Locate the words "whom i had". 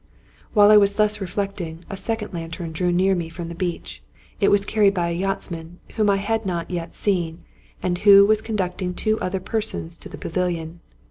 5.93-6.43